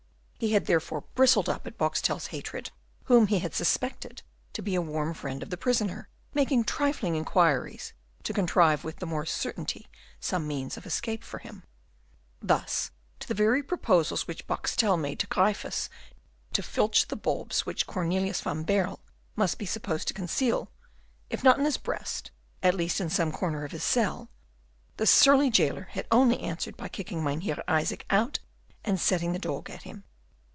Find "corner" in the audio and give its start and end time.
23.31-23.63